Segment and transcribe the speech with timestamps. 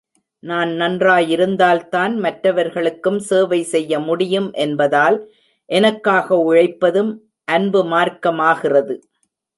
[0.43, 5.17] நான் நன்றாயிருந்தால்தான் மற்றவர்களுக்கும் சேவை செய்ய முடியும் என்பதால்,
[5.69, 7.11] எனக்காக உழைப்பதும்
[7.47, 8.95] அன்பு மார்க்கமாகிறது!